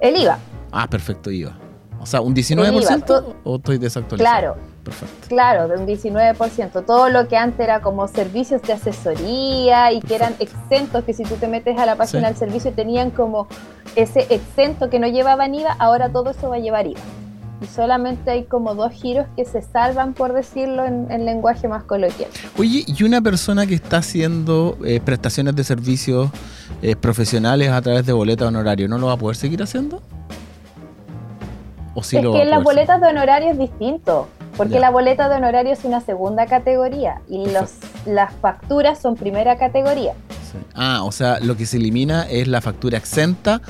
El 0.00 0.16
IVA. 0.16 0.38
Ah, 0.72 0.88
perfecto, 0.88 1.30
IVA. 1.30 1.56
O 1.98 2.06
sea, 2.06 2.20
¿un 2.20 2.34
19% 2.34 3.36
o 3.42 3.56
estoy 3.56 3.78
desactualizado? 3.78 4.38
Claro. 4.38 4.56
Perfecto. 4.84 5.26
Claro, 5.26 5.66
de 5.66 5.76
un 5.80 5.86
19%. 5.86 6.84
Todo 6.86 7.08
lo 7.08 7.26
que 7.26 7.36
antes 7.36 7.58
era 7.58 7.80
como 7.80 8.06
servicios 8.06 8.62
de 8.62 8.74
asesoría 8.74 9.90
y 9.90 10.00
que 10.00 10.14
eran 10.14 10.36
exentos, 10.38 11.02
que 11.02 11.12
si 11.12 11.24
tú 11.24 11.34
te 11.34 11.48
metes 11.48 11.76
a 11.76 11.86
la 11.86 11.96
página 11.96 12.28
del 12.28 12.36
servicio 12.36 12.72
tenían 12.72 13.10
como 13.10 13.48
ese 13.96 14.32
exento 14.32 14.88
que 14.88 15.00
no 15.00 15.08
llevaban 15.08 15.56
IVA, 15.56 15.72
ahora 15.80 16.10
todo 16.10 16.30
eso 16.30 16.50
va 16.50 16.56
a 16.56 16.60
llevar 16.60 16.86
IVA 16.86 17.00
y 17.60 17.66
solamente 17.66 18.30
hay 18.30 18.44
como 18.44 18.74
dos 18.74 18.92
giros 18.92 19.26
que 19.36 19.44
se 19.44 19.62
salvan, 19.62 20.14
por 20.14 20.32
decirlo 20.32 20.84
en, 20.84 21.24
lenguaje 21.24 21.68
más 21.68 21.84
coloquial. 21.84 22.30
Oye, 22.58 22.84
¿y 22.86 23.02
una 23.02 23.20
persona 23.20 23.66
que 23.66 23.74
está 23.74 23.98
haciendo 23.98 24.76
eh, 24.84 25.00
prestaciones 25.04 25.56
de 25.56 25.64
servicios 25.64 26.30
eh, 26.82 26.96
profesionales 26.96 27.70
a 27.70 27.80
través 27.80 28.04
de 28.04 28.12
boleta 28.12 28.46
honorario, 28.46 28.88
¿no 28.88 28.98
lo 28.98 29.06
va 29.06 29.14
a 29.14 29.16
poder 29.16 29.36
seguir 29.36 29.62
haciendo? 29.62 30.02
¿O 31.94 32.00
es 32.00 32.10
que 32.10 32.44
las 32.44 32.62
boletas 32.62 33.00
de 33.00 33.06
honorario 33.06 33.50
es 33.50 33.58
distinto, 33.58 34.28
porque 34.58 34.78
la 34.80 34.90
boleta 34.90 35.30
de 35.30 35.36
honorario 35.36 35.72
es 35.72 35.82
una 35.84 36.02
segunda 36.02 36.44
categoría 36.44 37.22
y 37.26 37.48
los, 37.48 37.72
las 38.04 38.34
facturas 38.34 39.00
son 39.00 39.16
primera 39.16 39.56
categoría. 39.56 40.12
Ah, 40.74 41.00
o 41.04 41.12
sea, 41.12 41.40
lo 41.40 41.56
que 41.56 41.64
se 41.64 41.78
elimina 41.78 42.24
es 42.28 42.48
la 42.48 42.60
factura 42.60 42.98
exenta 42.98 43.62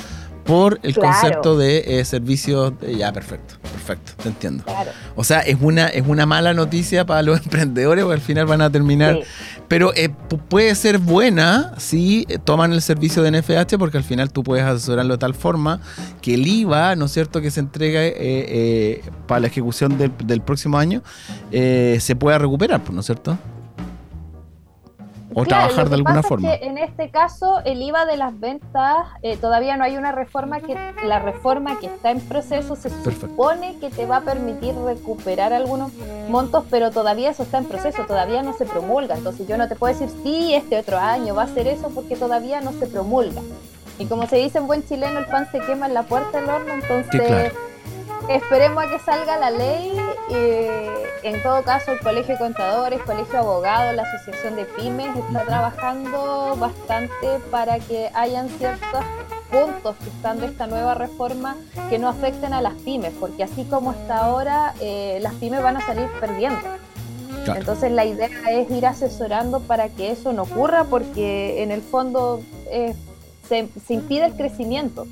por 0.45 0.81
el 0.83 0.97
concepto 0.97 1.57
de 1.57 2.01
eh, 2.01 2.05
servicios. 2.05 2.73
ya, 2.81 3.13
perfecto, 3.13 3.55
perfecto, 3.87 4.23
te 4.23 4.29
entiendo. 4.29 4.65
O 5.15 5.25
sea, 5.25 5.41
es 5.41 5.57
una, 5.61 5.87
es 5.89 6.07
una 6.07 6.27
mala 6.27 6.55
noticia 6.55 7.07
para 7.07 7.23
los 7.23 7.41
emprendedores 7.45 8.05
porque 8.05 8.15
al 8.15 8.21
final 8.21 8.47
van 8.47 8.61
a 8.61 8.71
terminar. 8.71 9.21
Pero 9.69 9.93
eh, 9.95 10.11
puede 10.49 10.75
ser 10.75 10.99
buena 10.99 11.75
si 11.79 12.27
eh, 12.29 12.39
toman 12.39 12.73
el 12.73 12.83
servicio 12.83 13.23
de 13.23 13.31
NFH 13.31 13.79
porque 13.79 13.99
al 13.99 14.05
final 14.05 14.33
tú 14.33 14.43
puedes 14.43 14.65
asesorarlo 14.65 15.15
de 15.15 15.19
tal 15.19 15.35
forma 15.35 15.81
que 16.21 16.35
el 16.35 16.47
IVA, 16.47 16.97
¿no 16.97 17.07
es 17.07 17.13
cierto?, 17.13 17.41
que 17.41 17.51
se 17.51 17.61
entrega 17.61 18.01
para 19.27 19.41
la 19.41 19.47
ejecución 19.47 19.99
del, 19.99 20.13
del 20.25 20.41
próximo 20.41 20.79
año 20.79 21.03
se 21.51 22.17
pueda 22.19 22.39
recuperar, 22.39 22.81
¿no 22.91 23.01
es 23.01 23.07
cierto? 23.07 23.39
O 25.37 25.45
trabajar 25.45 25.91
de 25.91 25.97
alguna 25.97 26.23
forma. 26.23 26.55
en 26.55 26.79
este 26.79 27.11
caso, 27.11 27.61
el 27.67 27.83
IVA 27.83 28.07
de 28.07 28.17
las 28.17 28.39
ventas 28.41 29.07
eh, 29.23 29.37
todavía 29.37 29.77
no 29.77 29.85
hay 29.85 29.97
una 29.99 30.11
reforma 30.11 30.61
que 30.61 30.75
la 31.05 31.19
reforma 31.19 31.79
que 31.79 31.87
está 31.87 32.11
en 32.11 32.21
proceso 32.21 32.75
se 32.75 32.89
supone 32.89 33.79
que 33.79 33.91
te 33.91 34.07
va 34.07 34.19
a 34.19 34.21
permitir 34.23 34.75
recuperar 34.75 35.53
algunos 35.53 35.93
montos, 36.31 36.65
pero 36.71 36.91
todavía 36.91 37.31
eso 37.31 37.43
está 37.43 37.59
en 37.59 37.67
proceso, 37.67 38.05
todavía 38.07 38.43
no 38.43 38.55
se 38.55 38.65
promulga. 38.65 39.15
Entonces 39.15 39.47
yo 39.47 39.59
no 39.59 39.69
te 39.69 39.77
puedo 39.77 39.93
decir 39.93 40.09
sí, 40.23 40.55
este 40.55 40.79
otro 40.79 40.99
año 40.99 41.35
va 41.35 41.43
a 41.43 41.49
ser 41.49 41.67
eso 41.67 41.91
porque 41.91 42.17
todavía 42.17 42.63
no 42.63 42.73
se 42.73 42.87
promulga. 42.87 43.43
Y 43.99 44.07
como 44.07 44.27
se 44.27 44.37
dice 44.37 44.59
en 44.59 44.67
buen 44.67 44.87
chileno, 44.87 45.19
el 45.19 45.27
pan 45.27 45.51
se 45.53 45.61
quema 45.61 45.87
en 45.87 45.95
la 45.95 46.03
puerta 46.05 46.41
del 46.41 46.49
horno, 46.49 46.73
entonces 46.73 47.53
esperemos 48.29 48.85
a 48.85 48.91
que 48.91 48.99
salga 48.99 49.37
la 49.39 49.51
ley. 49.51 49.93
en 51.23 51.43
todo 51.43 51.63
caso, 51.63 51.93
el 51.93 51.99
Colegio 52.01 52.35
de 52.35 52.39
Contadores, 52.39 53.01
Colegio 53.03 53.33
de 53.33 53.39
Abogados, 53.39 53.95
la 53.95 54.03
Asociación 54.03 54.57
de 54.57 54.65
Pymes 54.65 55.17
está 55.17 55.45
trabajando 55.45 56.57
bastante 56.57 57.41
para 57.51 57.79
que 57.79 58.11
hayan 58.15 58.49
ciertos 58.49 59.05
puntos 59.51 59.97
que 59.97 60.09
están 60.11 60.41
de 60.41 60.47
esta 60.47 60.67
nueva 60.67 60.95
reforma 60.95 61.57
que 61.89 61.99
no 61.99 62.09
afecten 62.09 62.53
a 62.53 62.61
las 62.61 62.75
pymes, 62.75 63.13
porque 63.19 63.45
así 63.45 63.65
como 63.65 63.93
está 63.93 64.19
ahora, 64.19 64.75
eh, 64.81 65.19
las 65.21 65.35
pymes 65.35 65.63
van 65.63 65.77
a 65.77 65.87
salir 65.87 66.09
perdiendo. 66.21 66.59
Entonces 67.47 67.93
la 67.93 68.05
idea 68.05 68.29
es 68.51 68.71
ir 68.71 68.87
asesorando 68.87 69.61
para 69.61 69.89
que 69.89 70.11
eso 70.11 70.33
no 70.33 70.43
ocurra, 70.43 70.85
porque 70.85 71.63
en 71.63 71.71
el 71.71 71.81
fondo 71.81 72.43
eh, 72.71 72.95
se, 73.49 73.69
se 73.87 73.95
impide 73.95 74.27
el 74.27 74.35
crecimiento. 74.35 75.07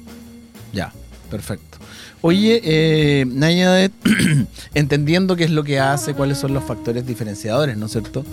Ya. 0.72 0.92
perfecto. 1.30 1.73
Oye, 2.22 2.60
eh, 2.64 3.24
Nayadet, 3.26 3.92
entendiendo 4.74 5.36
qué 5.36 5.44
es 5.44 5.50
lo 5.50 5.64
que 5.64 5.78
hace, 5.80 6.14
cuáles 6.14 6.38
son 6.38 6.54
los 6.54 6.64
factores 6.64 7.06
diferenciadores, 7.06 7.76
¿no 7.76 7.86
es 7.86 7.92
cierto? 7.92 8.24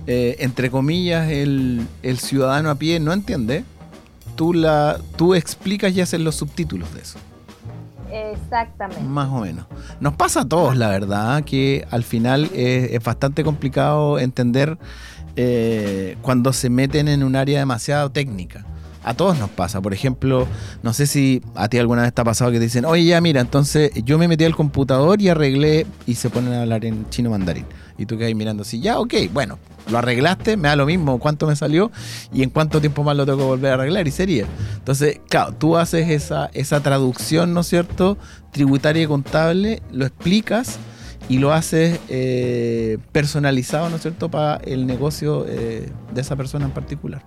eh, 0.07 0.37
entre 0.41 0.71
comillas, 0.71 1.31
el, 1.31 1.87
el 2.03 2.19
ciudadano 2.19 2.71
a 2.71 2.75
pie 2.77 3.01
no 3.01 3.13
entiende. 3.13 3.65
Tú, 4.37 4.55
la, 4.55 4.99
tú 5.17 5.35
explicas 5.35 5.93
y 5.93 6.01
haces 6.01 6.21
los 6.21 6.37
subtítulos 6.37 6.93
de 6.95 7.03
eso. 7.03 7.19
Exactamente 8.13 9.03
Más 9.03 9.29
o 9.29 9.41
menos. 9.41 9.67
Nos 10.01 10.15
pasa 10.15 10.43
a 10.43 10.49
todos, 10.49 10.77
la 10.77 10.89
verdad, 10.89 11.45
que 11.45 11.87
al 11.91 12.05
final 12.05 12.51
es, 12.55 13.03
bastante 13.03 13.45
complicado 13.45 14.19
entender 14.19 14.79
eh, 15.37 16.17
cuando 16.23 16.53
se 16.53 16.71
meten 16.71 17.09
en 17.09 17.23
un 17.23 17.37
área 17.37 17.59
demasiado 17.59 18.11
técnica. 18.11 18.65
A 19.03 19.15
todos 19.15 19.39
nos 19.39 19.49
pasa. 19.49 19.81
Por 19.81 19.95
ejemplo, 19.95 20.47
no 20.83 20.93
sé 20.93 21.07
si 21.07 21.43
a 21.55 21.69
ti 21.69 21.79
alguna 21.79 22.03
vez 22.03 22.13
te 22.13 22.21
ha 22.21 22.25
pasado 22.25 22.51
que 22.51 22.59
te 22.59 22.65
dicen, 22.65 22.85
oye, 22.85 23.05
ya 23.05 23.21
mira, 23.21 23.41
entonces 23.41 23.91
yo 24.05 24.19
me 24.19 24.29
metí 24.29 24.45
al 24.45 24.55
computador 24.55 25.23
y 25.23 25.31
arreglé 25.31 25.87
y 26.07 26.17
se 26.17 26.29
ponen 26.29 26.53
a 26.53 26.63
hablar 26.63 26.85
en 26.85 27.09
chino 27.09 27.31
mandarín. 27.31 27.65
Y 27.97 28.07
tú 28.07 28.19
quedas 28.19 28.35
mirando 28.35 28.63
así, 28.63 28.81
ya, 28.81 28.99
ok, 28.99 29.15
bueno, 29.33 29.59
lo 29.91 29.99
arreglaste, 29.99 30.57
me 30.57 30.69
da 30.69 30.77
lo 30.77 30.87
mismo 30.87 31.19
cuánto 31.19 31.47
me 31.47 31.57
salió 31.57 31.91
y 32.33 32.43
en 32.43 32.51
cuánto 32.51 32.81
tiempo 32.81 33.03
más 33.03 33.17
lo 33.17 33.27
tengo 33.27 33.39
que 33.39 33.45
volver 33.45 33.73
a 33.73 33.75
arreglar 33.75 34.07
y 34.07 34.11
sería. 34.11 34.47
Entonces, 34.77 35.21
claro, 35.29 35.53
tú 35.53 35.77
haces 35.77 36.09
esa, 36.09 36.51
esa 36.53 36.81
traducción, 36.81 37.55
¿no 37.55 37.61
es 37.61 37.67
cierto? 37.67 38.17
Tributaria 38.53 39.03
y 39.03 39.07
contable, 39.07 39.83
lo 39.91 40.07
explicas 40.07 40.79
y 41.29 41.39
lo 41.39 41.53
haces 41.53 42.01
eh, 42.09 42.99
personalizado, 43.13 43.89
¿no 43.89 43.97
es 43.97 44.03
cierto?, 44.03 44.31
para 44.31 44.57
el 44.65 44.87
negocio 44.87 45.47
eh, 45.47 45.89
de 46.13 46.21
esa 46.21 46.35
persona 46.35 46.65
en 46.65 46.73
particular. 46.73 47.23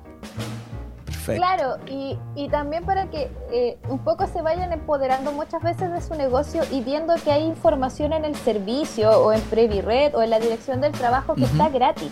Perfecto. 1.05 1.41
Claro, 1.41 1.77
y, 1.87 2.17
y 2.35 2.49
también 2.49 2.83
para 2.83 3.09
que 3.09 3.31
eh, 3.49 3.77
un 3.87 3.99
poco 3.99 4.27
se 4.27 4.41
vayan 4.41 4.73
empoderando 4.73 5.31
muchas 5.31 5.63
veces 5.63 5.89
de 5.89 6.01
su 6.01 6.15
negocio 6.15 6.63
y 6.69 6.81
viendo 6.81 7.15
que 7.23 7.31
hay 7.31 7.43
información 7.43 8.11
en 8.11 8.25
el 8.25 8.35
servicio 8.35 9.09
o 9.09 9.31
en 9.31 9.39
Previred 9.39 10.15
o 10.15 10.21
en 10.21 10.31
la 10.31 10.39
dirección 10.39 10.81
del 10.81 10.91
trabajo 10.91 11.35
que 11.35 11.45
está 11.45 11.69
gratis. 11.69 12.11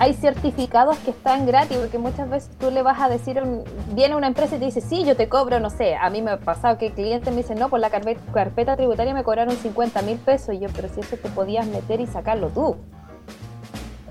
Hay 0.00 0.12
certificados 0.14 0.98
que 0.98 1.12
están 1.12 1.46
gratis, 1.46 1.76
porque 1.78 1.98
muchas 1.98 2.28
veces 2.28 2.50
tú 2.58 2.70
le 2.70 2.82
vas 2.82 3.00
a 3.00 3.08
decir, 3.08 3.40
un- 3.40 3.62
viene 3.94 4.16
una 4.16 4.26
empresa 4.26 4.56
y 4.56 4.58
te 4.58 4.64
dice, 4.64 4.80
sí, 4.80 5.04
yo 5.04 5.16
te 5.16 5.28
cobro, 5.28 5.60
no 5.60 5.70
sé, 5.70 5.94
a 5.94 6.10
mí 6.10 6.20
me 6.20 6.32
ha 6.32 6.36
pasado 6.38 6.78
que 6.78 6.88
el 6.88 6.92
cliente 6.94 7.30
me 7.30 7.38
dice, 7.38 7.54
no, 7.54 7.68
por 7.68 7.78
la 7.78 7.90
carpe- 7.90 8.18
carpeta 8.32 8.76
tributaria 8.76 9.14
me 9.14 9.22
cobraron 9.22 9.54
50 9.56 10.02
mil 10.02 10.18
pesos, 10.18 10.54
y 10.54 10.58
yo, 10.58 10.68
pero 10.74 10.88
si 10.88 11.00
eso 11.00 11.16
te 11.16 11.28
podías 11.28 11.66
meter 11.66 12.00
y 12.00 12.06
sacarlo 12.08 12.48
tú. 12.48 12.76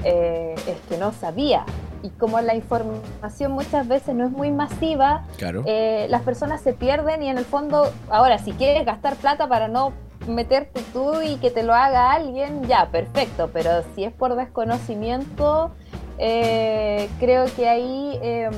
Eh, 0.06 0.56
es 0.68 0.78
que 0.90 0.98
no 0.98 1.12
sabía. 1.12 1.66
Y 2.02 2.10
como 2.10 2.40
la 2.42 2.56
información 2.56 3.52
muchas 3.54 3.88
veces 3.88 4.14
no 4.16 4.26
es 4.26 4.32
muy 4.32 4.52
masiva, 4.52 5.24
Claro. 5.38 5.64
eh, 5.66 6.08
las 6.10 6.22
personas 6.22 6.62
se 6.62 6.74
pierden 6.74 7.24
y 7.24 7.30
en 7.30 7.38
el 7.38 7.46
fondo, 7.46 7.92
ahora, 8.10 8.38
si 8.40 8.52
quieres 8.54 8.86
gastar 8.86 9.16
plata 9.16 9.48
para 9.48 9.68
no 9.70 9.94
meterte 10.28 10.82
tú 10.94 11.22
y 11.22 11.36
que 11.38 11.52
te 11.52 11.64
lo 11.64 11.74
haga 11.74 12.12
alguien, 12.12 12.64
ya, 12.64 12.90
perfecto, 12.92 13.50
pero 13.52 13.70
si 13.96 14.04
es 14.04 14.14
por 14.14 14.36
desconocimiento, 14.36 15.72
eh, 16.18 17.10
creo 17.20 17.46
que 17.56 17.68
ahí 17.68 18.18
eh, 18.22 18.50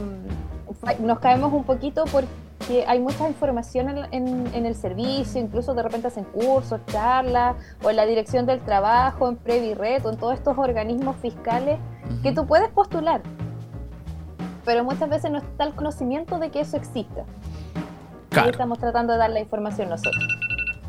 fa- 0.81 0.93
nos 0.99 1.19
caemos 1.19 1.53
un 1.53 1.63
poquito 1.63 2.03
porque 2.11 2.85
hay 2.87 2.99
mucha 2.99 3.27
información 3.27 3.89
en, 3.89 4.13
en- 4.13 4.47
en 4.53 4.65
el 4.65 4.75
servicio, 4.75 5.41
incluso 5.41 5.73
de 5.73 5.83
repente 5.83 6.07
hacen 6.07 6.23
cursos, 6.25 6.79
charlas, 6.87 7.55
o 7.83 7.89
en 7.89 7.95
la 7.95 8.05
dirección 8.05 8.45
del 8.45 8.59
trabajo, 8.61 9.27
en 9.29 9.35
Previred, 9.37 10.05
o 10.05 10.11
en 10.11 10.17
todos 10.17 10.33
estos 10.35 10.57
organismos 10.57 11.15
fiscales 11.17 11.79
que 12.23 12.31
tú 12.31 12.45
puedes 12.45 12.69
postular, 12.69 13.21
pero 14.65 14.83
muchas 14.83 15.09
veces 15.09 15.31
no 15.31 15.37
está 15.39 15.63
el 15.63 15.73
conocimiento 15.73 16.37
de 16.39 16.49
que 16.51 16.59
eso 16.61 16.77
exista. 16.77 17.21
Y 18.31 18.37
Claro. 18.37 18.49
estamos 18.49 18.79
tratando 18.79 19.13
de 19.13 19.19
dar 19.19 19.29
la 19.29 19.39
información 19.39 19.89
nosotros. 19.89 20.27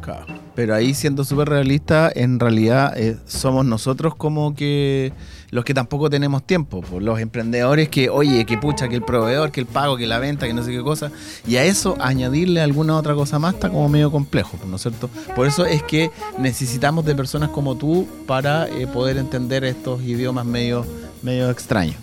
Claro. 0.00 0.26
Pero 0.54 0.74
ahí 0.74 0.94
siendo 0.94 1.24
súper 1.24 1.48
realista, 1.48 2.10
en 2.14 2.40
realidad 2.40 2.96
eh, 2.96 3.16
somos 3.26 3.64
nosotros 3.64 4.14
como 4.14 4.54
que 4.54 5.12
los 5.50 5.64
que 5.64 5.74
tampoco 5.74 6.10
tenemos 6.10 6.42
tiempo, 6.42 6.80
pues, 6.80 7.02
los 7.02 7.20
emprendedores 7.20 7.88
que, 7.88 8.08
oye, 8.10 8.44
que 8.44 8.58
pucha, 8.58 8.88
que 8.88 8.94
el 8.94 9.02
proveedor, 9.02 9.52
que 9.52 9.60
el 9.60 9.66
pago, 9.66 9.96
que 9.96 10.06
la 10.06 10.18
venta, 10.18 10.46
que 10.46 10.54
no 10.54 10.62
sé 10.62 10.70
qué 10.70 10.82
cosa, 10.82 11.10
y 11.46 11.56
a 11.56 11.64
eso 11.64 11.96
añadirle 12.00 12.60
alguna 12.60 12.96
otra 12.96 13.14
cosa 13.14 13.38
más 13.38 13.54
está 13.54 13.68
como 13.68 13.88
medio 13.88 14.10
complejo, 14.10 14.56
pues, 14.56 14.68
¿no 14.68 14.76
es 14.76 14.82
cierto? 14.82 15.08
Por 15.34 15.46
eso 15.46 15.66
es 15.66 15.82
que 15.82 16.10
necesitamos 16.38 17.04
de 17.04 17.14
personas 17.14 17.50
como 17.50 17.76
tú 17.76 18.08
para 18.26 18.68
eh, 18.68 18.86
poder 18.86 19.18
entender 19.18 19.64
estos 19.64 20.02
idiomas 20.02 20.46
medio, 20.46 20.84
medio 21.22 21.50
extraños, 21.50 21.96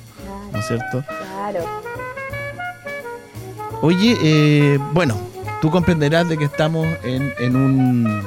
¿no 0.51 0.59
es 0.59 0.67
cierto? 0.67 1.03
Claro. 1.05 1.65
Oye, 3.81 4.17
eh, 4.21 4.79
bueno, 4.93 5.32
tú 5.63 5.71
comprenderás 5.71 6.27
de 6.27 6.37
que 6.37 6.43
estamos 6.43 6.85
en, 7.05 7.33
en 7.39 7.55
un 7.55 8.21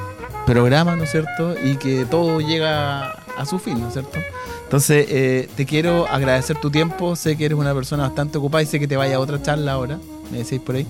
programa, 0.47 0.95
¿no 0.95 1.03
es 1.03 1.11
cierto? 1.11 1.53
Y 1.63 1.75
que 1.75 2.03
todo 2.05 2.39
llega 2.39 3.11
a 3.11 3.45
su 3.45 3.59
fin, 3.59 3.79
¿no 3.79 3.89
es 3.89 3.93
cierto? 3.93 4.17
Entonces, 4.63 5.05
eh, 5.07 5.47
te 5.55 5.67
quiero 5.67 6.07
agradecer 6.07 6.59
tu 6.59 6.71
tiempo. 6.71 7.15
Sé 7.15 7.37
que 7.37 7.45
eres 7.45 7.55
una 7.55 7.75
persona 7.75 8.07
bastante 8.07 8.39
ocupada 8.39 8.63
y 8.63 8.65
sé 8.65 8.79
que 8.79 8.87
te 8.87 8.97
vaya 8.97 9.17
a 9.17 9.19
otra 9.19 9.39
charla 9.39 9.73
ahora, 9.73 9.99
me 10.31 10.39
decís 10.39 10.59
por 10.59 10.77
ahí. 10.77 10.87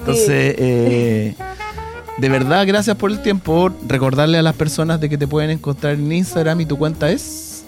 Entonces, 0.00 0.56
eh, 0.58 1.36
de 2.18 2.28
verdad, 2.28 2.66
gracias 2.66 2.96
por 2.96 3.12
el 3.12 3.22
tiempo. 3.22 3.70
Recordarle 3.86 4.38
a 4.38 4.42
las 4.42 4.56
personas 4.56 5.00
de 5.00 5.08
que 5.08 5.16
te 5.16 5.28
pueden 5.28 5.50
encontrar 5.50 5.94
en 5.94 6.10
Instagram 6.10 6.60
y 6.60 6.66
tu 6.66 6.76
cuenta 6.76 7.08
es 7.08 7.64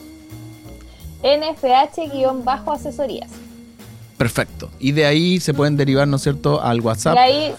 NFH-asesorías. 1.22 3.30
Perfecto. 4.18 4.68
Y 4.80 4.90
de 4.90 5.06
ahí 5.06 5.38
se 5.38 5.54
pueden 5.54 5.76
derivar, 5.76 6.08
¿no 6.08 6.16
es 6.16 6.22
cierto?, 6.22 6.60
al 6.60 6.80
WhatsApp. 6.80 7.14
Y 7.14 7.18
ahí 7.18 7.54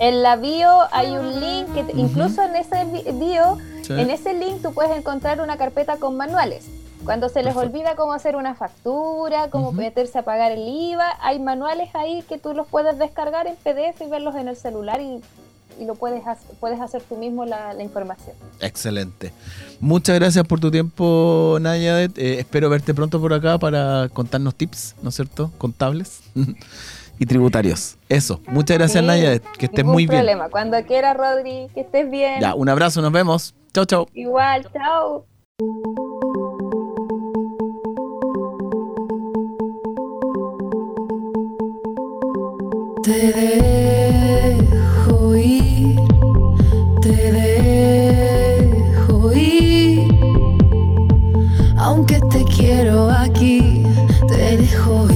en 0.00 0.22
la 0.22 0.36
bio 0.36 0.68
hay 0.92 1.10
un 1.10 1.40
link 1.40 1.74
que 1.74 1.84
incluso 1.94 2.42
en 2.42 2.56
ese 2.56 2.86
bio, 3.12 3.58
en 3.90 4.10
ese 4.10 4.32
link 4.32 4.62
tú 4.62 4.72
puedes 4.72 4.96
encontrar 4.96 5.40
una 5.40 5.56
carpeta 5.56 5.98
con 5.98 6.16
manuales. 6.16 6.66
Cuando 7.04 7.28
se 7.28 7.42
les 7.42 7.54
olvida 7.54 7.96
cómo 7.96 8.14
hacer 8.14 8.34
una 8.34 8.54
factura, 8.54 9.48
cómo 9.50 9.72
meterse 9.72 10.18
a 10.18 10.22
pagar 10.22 10.52
el 10.52 10.66
IVA, 10.66 11.06
hay 11.20 11.38
manuales 11.38 11.94
ahí 11.94 12.22
que 12.28 12.38
tú 12.38 12.54
los 12.54 12.66
puedes 12.66 12.98
descargar 12.98 13.46
en 13.46 13.56
PDF 13.56 14.00
y 14.00 14.08
verlos 14.08 14.34
en 14.36 14.48
el 14.48 14.56
celular 14.56 15.00
y, 15.00 15.20
lo 15.84 15.94
puedes, 15.94 16.22
puedes 16.60 16.78
hacer 16.78 17.02
tú 17.02 17.16
mismo 17.16 17.46
la, 17.46 17.74
información. 17.82 18.36
Excelente. 18.60 19.32
Muchas 19.80 20.18
gracias 20.18 20.46
por 20.46 20.60
tu 20.60 20.70
tiempo, 20.70 21.56
Nayadet. 21.58 22.18
Eh, 22.18 22.38
espero 22.38 22.68
verte 22.68 22.92
pronto 22.92 23.18
por 23.18 23.32
acá 23.32 23.58
para 23.58 24.10
contarnos 24.10 24.54
tips, 24.54 24.96
¿no 25.02 25.08
es 25.08 25.14
cierto? 25.14 25.50
Contables. 25.56 26.20
y 27.20 27.26
tributarios. 27.26 27.98
Eso. 28.08 28.40
Muchas 28.48 28.78
gracias, 28.78 29.04
Nayadet. 29.04 29.42
Que 29.58 29.66
estés 29.66 29.84
muy 29.84 30.06
bien. 30.06 30.20
problema. 30.20 30.48
Cuando 30.48 30.82
quieras, 30.86 31.14
Rodri, 31.14 31.68
que 31.74 31.82
estés 31.82 32.10
bien. 32.10 32.40
Ya, 32.40 32.54
un 32.54 32.66
abrazo, 32.70 33.02
nos 33.02 33.12
vemos. 33.12 33.54
Chau, 33.74 33.84
chau. 33.84 34.06
Igual, 34.14 34.66
chao. 34.72 35.26
Te 43.02 43.32
dejo 44.56 45.36
ir, 45.36 45.96
te 47.02 47.32
dejo 47.32 49.32
ir. 49.32 50.08
Aunque 51.76 52.18
te 52.30 52.44
quiero 52.44 53.10
aquí, 53.10 53.82
te 54.26 54.56
dejo 54.56 55.04
ir. 55.04 55.09